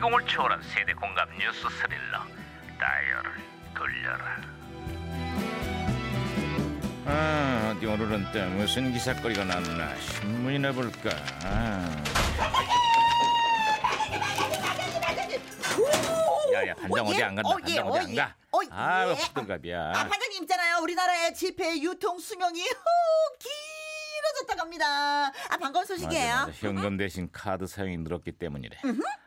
시공을 0.00 0.24
초월한 0.24 0.62
세대 0.62 0.94
공감 0.94 1.28
뉴스 1.38 1.60
스릴러 1.68 2.24
다이얼을 2.80 3.30
돌려라 3.74 4.40
아 7.04 7.74
어디 7.76 7.84
오늘은 7.84 8.32
또 8.32 8.40
무슨 8.56 8.92
기사거리가 8.92 9.44
났나 9.44 9.94
신문이나 9.96 10.72
볼까 10.72 11.10
아. 11.44 12.02
야야 16.54 16.74
반장 16.74 17.06
어디 17.06 17.22
안 17.22 17.34
간다 17.34 17.50
어, 17.50 17.56
예, 17.58 17.62
반장 17.62 17.88
어디 17.88 17.98
어, 17.98 18.00
안 18.00 18.10
예. 18.10 18.16
가? 18.16 18.34
어, 18.52 18.58
아 18.70 19.06
예. 19.06 19.12
호들갑이야 19.12 19.92
아, 19.94 20.08
반장님 20.08 20.42
있잖아요. 20.44 20.78
우리나라의 20.82 21.34
지폐 21.34 21.78
유통 21.82 22.18
수명이 22.18 22.62
후, 22.62 22.74
길 23.38 23.69
어졌다고 24.40 24.60
합니다. 24.60 25.26
아, 25.26 25.56
반가운 25.60 25.84
소식이에요. 25.86 26.26
맞아, 26.34 26.46
맞아. 26.46 26.52
현금 26.68 26.96
대신 26.96 27.28
카드 27.32 27.66
사용이 27.66 27.96
늘었기 27.98 28.32
때문이래 28.32 28.76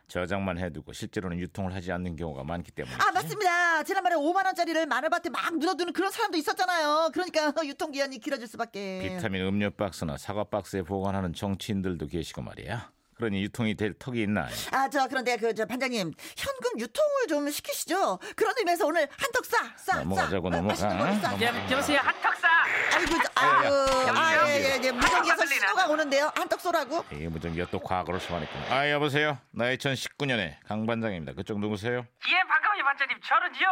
저장만 0.07 0.59
해두고 0.59 0.93
실제로는 0.93 1.39
유통을 1.39 1.73
하지 1.73 1.91
않는 1.91 2.15
경우가 2.15 2.43
많기 2.43 2.71
때문이지 2.71 3.01
아, 3.01 3.11
맞습니다. 3.11 3.83
지난번에 3.83 4.15
5만 4.15 4.45
원짜리를 4.45 4.85
마늘밭에 4.85 5.29
막 5.29 5.57
묻어두는 5.57 5.93
그런 5.93 6.11
사람도 6.11 6.38
있었잖아요. 6.38 7.09
그러니까 7.13 7.52
유통 7.65 7.91
기한이 7.91 8.19
길어질 8.19 8.47
수밖에. 8.47 9.15
비타민 9.15 9.43
음료 9.45 9.71
박스나 9.71 10.17
사과 10.17 10.43
박스에 10.43 10.83
보관하는 10.83 11.33
정치인들도 11.33 12.07
계시고 12.07 12.41
말이야. 12.41 12.91
그러니 13.16 13.41
유통이 13.44 13.76
될 13.76 13.94
턱이 13.98 14.22
있나? 14.23 14.48
아, 14.72 14.90
저 14.90 15.08
그런데 15.08 15.38
그 15.38 15.53
저 15.53 15.66
반장님 15.66 16.12
현금 16.35 16.80
유통을 16.80 17.27
좀 17.30 17.49
시키시죠. 17.49 18.17
그런 18.36 18.53
의미에서 18.58 18.88
오늘 18.88 19.08
한턱 19.20 19.45
싸, 19.45 19.58
싸, 19.77 19.98
넘어가자고, 19.99 20.49
싸. 20.49 20.55
넘어가. 20.58 20.76
걸로 20.76 20.76
싸. 20.76 20.88
넘어가. 20.88 21.41
여, 21.45 21.72
여보세요 21.72 21.99
한턱사 21.99 22.48
아이고, 22.95 23.12
저, 23.36 23.41
아이고, 23.41 23.66
여보세요? 23.76 24.13
아, 24.16 24.49
예, 24.49 24.53
예, 24.53 24.81
예. 24.84 24.91
무전기에서 24.91 25.41
한턱 25.41 25.48
신호가 25.48 25.88
오는데요. 25.89 26.31
한턱 26.36 26.59
쏘라고. 26.59 27.05
이게 27.12 27.27
무전기가 27.30 27.67
또 27.70 27.80
과거로 27.80 28.17
소환했군. 28.20 28.62
아 28.72 28.89
여보세요. 28.89 29.38
나 29.52 29.66
2019년에 29.75 30.55
강 30.66 30.86
반장입니다. 30.88 31.33
그쪽 31.33 31.59
누구세요? 31.59 32.05
예 32.27 32.48
반가워요 32.48 32.83
반장님 32.83 33.17
저는요 33.22 33.67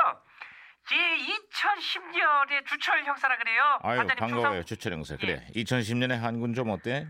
예 0.94 0.98
2010년에 1.76 2.66
주철 2.68 3.04
형사라 3.06 3.38
그래요 3.38 3.62
아유 3.84 3.98
반장님 4.00 4.20
반가워요 4.36 4.64
주철 4.64 4.94
형사. 4.94 5.16
그래 5.18 5.46
2010년에 5.56 6.18
한군 6.20 6.54
좀 6.54 6.70
어때? 6.70 7.08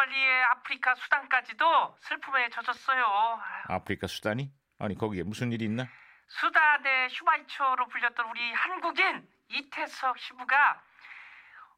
양말리의 0.00 0.44
아프리카 0.44 0.94
수단까지도 0.94 1.96
슬픔에 2.00 2.48
젖었어요 2.50 3.04
아유, 3.04 3.76
아프리카 3.76 4.06
수단이? 4.06 4.50
아니 4.78 4.96
거기에 4.96 5.22
무슨 5.22 5.52
일이 5.52 5.66
있나? 5.66 5.86
수단의 6.28 7.10
슈바이처로 7.10 7.86
불렸던 7.88 8.26
우리 8.30 8.52
한국인 8.52 9.28
이태석 9.48 10.18
시부가 10.18 10.82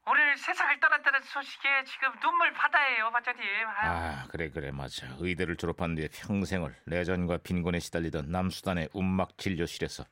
오늘 0.07 0.37
세상을 0.37 0.79
떠났다는 0.81 1.21
소식에 1.23 1.85
지금 1.85 2.19
눈물 2.21 2.53
바다예요 2.53 3.11
반장님. 3.13 3.45
아 3.67 4.27
그래 4.31 4.51
그래 4.51 4.73
맞아. 4.73 5.07
의대를 5.21 5.57
졸업한 5.57 5.95
뒤에 5.95 6.09
평생을 6.13 6.75
내전과 6.87 7.39
빈곤에 7.39 7.79
시달리던 7.79 8.31
남수단의 8.31 8.89
운막 8.95 9.39
진료실에서 9.39 10.05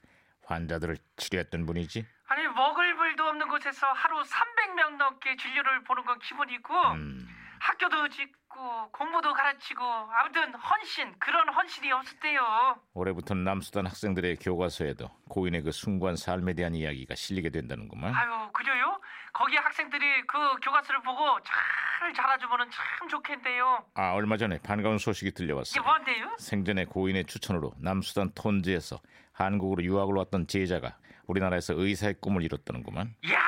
환자들을 0.46 0.96
치료했던 1.16 1.66
분이지. 1.66 2.06
아니 2.28 2.46
먹을 2.46 2.94
물도 2.94 3.24
없는 3.24 3.48
곳에서 3.48 3.92
하루 3.92 4.22
300명 4.22 4.96
넘게 4.96 5.36
진료를 5.36 5.82
보는 5.82 6.04
건 6.04 6.18
기본이고 6.20 6.74
음. 6.92 7.39
학교도 7.60 8.08
짓고 8.08 8.90
공부도 8.92 9.32
가르치고 9.32 9.82
아무튼 9.84 10.54
헌신 10.54 11.14
그런 11.18 11.48
헌신이 11.48 11.92
없었대요. 11.92 12.80
올해부터 12.94 13.34
남수단 13.34 13.86
학생들의 13.86 14.36
교과서에도 14.36 15.08
고인의 15.28 15.62
그 15.62 15.70
숭고한 15.72 16.16
삶에 16.16 16.54
대한 16.54 16.74
이야기가 16.74 17.14
실리게 17.14 17.50
된다는구만. 17.50 18.14
아유 18.14 18.50
그래요? 18.52 18.98
거기 19.32 19.56
학생들이 19.56 20.26
그 20.26 20.38
교과서를 20.62 21.02
보고 21.02 21.38
잘 21.42 22.12
자라주면 22.14 22.70
참 22.70 23.08
좋겠네요. 23.08 23.84
아 23.94 24.12
얼마 24.12 24.36
전에 24.36 24.58
반가운 24.62 24.98
소식이 24.98 25.28
이게 25.28 25.34
들려왔어. 25.34 25.82
뭔데요? 25.82 26.34
생전에 26.38 26.86
고인의 26.86 27.26
추천으로 27.26 27.74
남수단 27.78 28.32
톤즈에서 28.34 28.98
한국으로 29.32 29.82
유학을 29.84 30.14
왔던 30.14 30.46
제자가 30.46 30.96
우리나라에서 31.26 31.74
의사의 31.76 32.14
꿈을 32.20 32.42
이뤘다는구만. 32.42 33.14
이야 33.22 33.38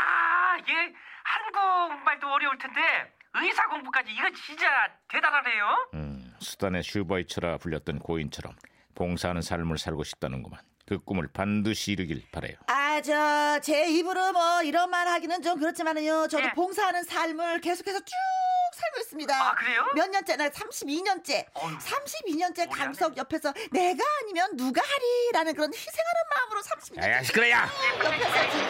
이게 0.60 0.94
한국말도 1.24 2.30
어려울 2.30 2.58
텐데 2.58 3.12
의사 3.34 3.66
공부까지 3.68 4.10
이거 4.12 4.28
진짜 4.46 4.66
대단하네요. 5.08 5.90
음, 5.94 6.34
수단의 6.40 6.82
슈바이처라 6.82 7.58
불렸던 7.58 7.98
고인처럼 8.00 8.54
봉사하는 8.94 9.40
삶을 9.42 9.78
살고 9.78 10.04
싶다는구만. 10.04 10.60
그 10.86 10.98
꿈을 10.98 11.28
반드시 11.32 11.92
이루길 11.92 12.24
바래요. 12.32 12.56
아, 12.66 13.00
저, 13.00 13.58
제 13.60 13.88
입으로 13.88 14.32
뭐, 14.32 14.62
이런 14.62 14.90
말 14.90 15.06
하기는 15.08 15.40
좀 15.40 15.58
그렇지만은요, 15.58 16.28
저도 16.28 16.44
예. 16.44 16.50
봉사하는 16.52 17.04
삶을 17.04 17.60
계속해서 17.60 18.00
쭉 18.00 18.12
살고 18.74 19.00
있습니다. 19.00 19.34
아, 19.34 19.54
그래요? 19.54 19.86
몇 19.94 20.08
년째 20.10 20.36
나 20.36 20.48
32년째. 20.50 21.46
어휴. 21.54 21.78
32년째 21.78 22.68
강석 22.70 23.16
옆에서 23.16 23.52
내가 23.70 24.04
아니면 24.22 24.56
누가 24.56 24.82
하리라는 24.82 25.54
그런 25.54 25.72
희생하는 25.72 26.22
마음으로 26.34 26.60
32년째. 26.60 27.02
야야 27.02 27.22
시끄러야. 27.22 27.68
옆에서 28.04 28.50
지금. 28.50 28.66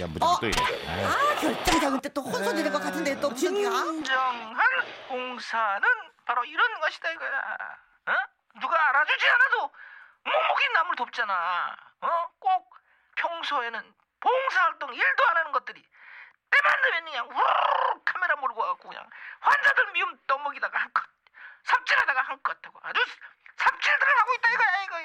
야 0.00 0.06
무슨 0.06 0.18
또 0.18 0.46
이래. 0.46 0.88
아유. 0.88 1.06
아, 1.06 1.34
결정적인 1.40 2.00
때또 2.00 2.20
혼선되는 2.22 2.72
것 2.72 2.78
같은데, 2.82 3.18
또 3.20 3.32
주기가. 3.34 3.70
진정한 3.70 4.58
봉사는 5.08 5.88
바로 6.24 6.44
이런 6.44 6.80
것이다 6.80 7.10
이거야. 7.10 7.30
어? 8.06 8.12
누가 8.60 8.88
알아주지 8.90 9.28
않아도 9.28 9.70
묵묵히 10.24 10.68
남을 10.74 10.96
돕잖아. 10.96 11.76
어? 12.00 12.28
꼭 12.38 12.74
평소에는 13.16 13.94
봉사활동 14.20 14.94
일도 14.94 15.24
안 15.30 15.36
하는 15.36 15.52
것들이 15.52 15.84
때만 16.50 16.82
되면 16.82 17.04
그냥 17.04 17.26
우르르 17.28 18.00
카메라 18.04 18.36
몰고 18.36 18.60
와갖고 18.60 18.88
그냥 18.88 19.04
환자들 19.40 19.92
미움 19.92 20.18
떠먹이다가 20.26 20.78
한껏 20.78 21.04
삽질하다가 21.64 22.22
한껏 22.22 22.56
하고 22.66 22.80
아주 22.82 23.00
삽질들을 23.56 24.12
하고 24.20 24.34
있다 24.34 24.50
이거야 24.52 24.82
이거. 24.84 24.96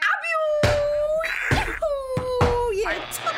오, 2.45 2.73
예, 2.75 3.11
천 3.11 3.33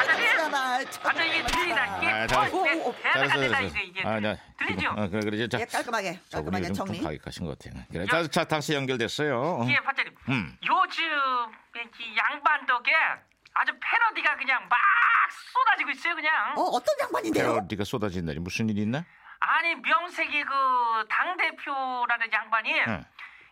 이게 0.81 1.43
들리나 1.43 1.97
이게 1.97 2.07
아, 2.11 2.27
잘- 2.27 2.39
어, 2.39 2.43
네, 2.63 2.73
오, 2.81 2.89
오, 2.89 2.93
대단하다, 2.95 3.27
잘했어 3.27 3.37
이게 3.37 3.49
잘했어. 3.49 3.77
이게 3.79 4.03
아, 4.03 4.19
나 4.19 4.35
들리죠? 4.57 4.89
아 4.89 5.07
그래 5.07 5.19
그래 5.21 5.47
자. 5.47 5.59
예, 5.59 5.65
깔끔하게, 5.65 6.19
깔끔하게 6.31 6.71
정리. 6.73 6.97
좀 6.97 7.03
가격하신 7.05 7.45
것 7.45 7.57
같아. 7.59 7.75
그래. 7.91 8.05
자, 8.07 8.27
자 8.27 8.43
다시 8.43 8.73
연결됐어요. 8.73 9.65
예, 9.69 9.75
반장님. 9.75 10.15
음. 10.29 10.57
요즘 10.63 11.03
이 11.99 12.17
양반 12.17 12.65
덕에 12.65 12.91
아주 13.53 13.73
패러디가 13.79 14.37
그냥 14.37 14.67
막 14.69 14.77
쏟아지고 15.53 15.89
있어요, 15.91 16.15
그냥. 16.15 16.53
어, 16.57 16.61
어떤 16.61 16.95
양반인데요? 17.01 17.53
패러디가 17.53 17.83
쏟아진다니 17.83 18.39
무슨 18.39 18.69
일이 18.69 18.81
있나? 18.81 19.03
아니 19.39 19.75
명색이 19.75 20.43
그 20.43 20.53
당 21.09 21.35
대표라는 21.37 22.31
양반이 22.31 22.79
응. 22.87 23.05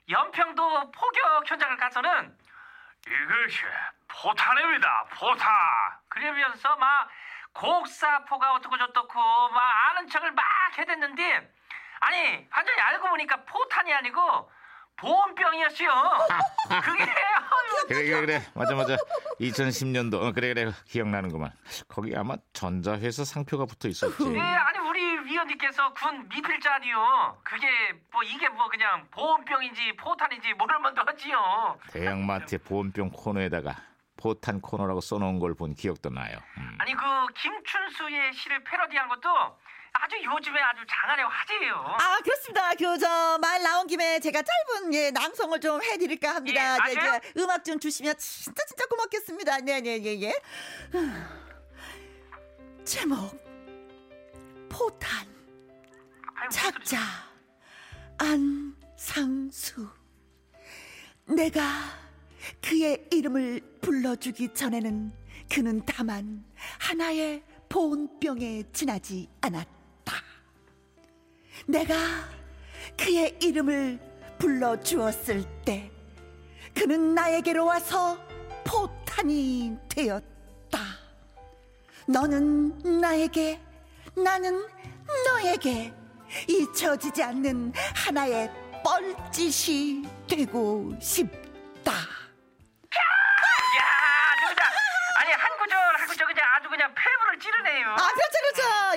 연평도 0.10 0.92
포격 0.92 1.50
현장을 1.50 1.78
가서는 1.78 2.36
이것이 3.08 3.62
포탄입니다, 4.08 5.06
포탄. 5.14 5.48
그러면서 6.09 6.75
막 6.78 7.08
곡사포가 7.53 8.53
어떻고 8.53 8.78
저떻고 8.78 9.20
막 9.50 9.62
아는 9.90 10.08
척을 10.08 10.31
막 10.31 10.44
해댔는데 10.78 11.52
아니 12.02 12.47
완전히 12.56 12.80
알고 12.81 13.09
보니까 13.09 13.44
포탄이 13.46 13.94
아니고 13.94 14.52
보온병이었어요. 14.98 15.90
그게 16.84 17.06
그래 17.88 18.03
그래 18.06 18.22
그래. 18.22 18.42
맞아 18.53 18.75
맞아. 18.75 18.98
2010년도. 19.40 20.16
어, 20.22 20.31
그래 20.34 20.53
그래. 20.53 20.72
기억나는구만. 20.86 21.52
거기 21.88 22.14
아마 22.16 22.36
전자회사 22.53 23.24
상표가 23.24 23.66
붙어 23.66 23.88
있었지. 23.88 24.28
네, 24.30 24.40
아니 24.42 24.78
우리 24.80 25.02
위원님께서 25.25 25.94
군 25.94 26.28
미필자니요. 26.28 27.40
그게 27.44 27.68
뭐 28.12 28.22
이게 28.24 28.50
뭐 28.50 28.68
그냥 28.68 29.08
보온병인지 29.12 29.96
포탄인지 29.96 30.53
모를 30.56 30.78
만도 30.80 31.02
하지요. 31.06 31.80
대형마트의 31.92 32.59
보온병 32.59 33.12
코너에다가 33.12 33.75
포탄 34.19 34.59
코너라고 34.62 35.02
써놓은 35.02 35.40
걸 35.40 35.53
본 35.56 35.74
기억도 35.75 36.09
나요 36.09 36.38
음. 36.57 36.78
아니 36.80 36.94
그 36.94 37.02
김춘수의 37.35 38.34
시를 38.34 38.63
패러디한 38.63 39.07
것도 39.07 39.30
아주 39.91 40.16
요즘에 40.24 40.62
아주 40.62 40.81
장안의 40.88 41.25
화제예요. 41.25 41.75
아, 42.00 42.19
그렇습니다. 42.24 42.75
그, 42.75 42.98
저, 43.00 43.39
말 43.42 43.62
나온 43.63 43.88
김에 43.88 44.19
제가 44.19 44.39
짧은, 44.44 44.94
예, 44.94 45.10
낭송을 45.10 45.60
좀 45.60 45.81
해드릴까 45.81 46.36
합니다. 46.36 46.62
예, 46.62 46.66
예, 46.92 47.00
아세요? 47.01 47.19
예, 47.25 47.42
음악 47.42 47.66
좀 47.66 47.80
주시면 47.80 48.16
진짜, 48.19 48.63
진짜 48.68 48.86
고맙겠습니다. 48.86 49.57
네, 49.62 49.81
네, 49.81 50.00
예, 50.04 50.22
예. 50.22 50.33
제목, 52.86 53.31
포탄, 54.69 55.25
아유. 56.36 56.50
작자, 56.51 56.98
안상수. 58.19 59.89
내가 61.25 61.62
그의 62.62 63.07
이름을 63.12 63.62
불러주기 63.81 64.54
전에는 64.54 65.12
그는 65.50 65.81
다만 65.86 66.44
하나의 66.80 67.44
보온병에 67.68 68.63
지나지 68.74 69.28
않았다. 69.42 70.13
내가 71.68 71.96
그의 72.98 73.38
이름을 73.42 74.00
불러주었을 74.40 75.44
때 75.66 75.92
그는 76.74 77.13
나에게로 77.13 77.66
와서 77.66 78.18
포탄이 78.63 79.75
되었다. 79.90 80.80
너는 82.07 83.00
나에게, 83.01 83.60
나는 84.16 84.66
너에게 85.25 85.94
잊혀지지 86.48 87.22
않는 87.24 87.74
하나의 87.96 88.50
뻘짓이 88.84 90.04
되고 90.28 90.96
싶다. 91.00 91.38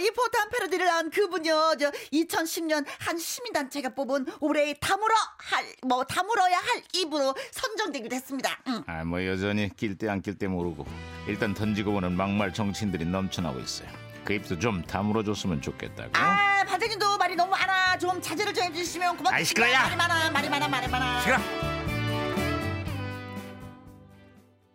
이 0.02 0.10
포탄 0.10 0.48
패러디를 0.50 0.88
한 0.90 1.10
그분요, 1.10 1.76
저 1.78 1.90
2010년 2.12 2.84
한 2.98 3.18
시민단체가 3.18 3.90
뽑은 3.90 4.26
올해의 4.40 4.76
다물어 4.80 5.14
할, 5.38 5.64
뭐, 5.82 6.04
다물어야 6.04 6.56
할 6.58 6.82
입으로 6.94 7.34
선정되기도 7.52 8.14
했습니다. 8.16 8.58
응. 8.68 8.82
아, 8.86 9.04
뭐 9.04 9.24
여전히 9.24 9.68
낄 9.76 9.96
때 9.96 10.08
안 10.08 10.20
낄 10.22 10.36
때 10.38 10.46
모르고 10.48 10.86
일단 11.26 11.54
던지고 11.54 11.92
보는 11.92 12.16
막말 12.16 12.52
정치인들이 12.52 13.04
넘쳐나고 13.06 13.58
있어요. 13.60 13.88
그 14.24 14.32
입도 14.34 14.58
좀 14.58 14.82
다물어줬으면 14.84 15.62
좋겠다고. 15.62 16.10
아, 16.14 16.64
반장님도 16.64 17.18
말이 17.18 17.34
너무 17.34 17.50
많아. 17.50 17.98
좀 17.98 18.20
자제를 18.20 18.54
좀 18.54 18.64
해주시면 18.64 19.16
고맙겠습니다. 19.16 19.66
아이. 19.66 19.72
말이 19.72 19.96
많아, 19.96 20.30
말이 20.30 20.48
많아, 20.48 20.68
말이 20.68 20.88
많아. 20.88 21.20
시끄러. 21.20 21.61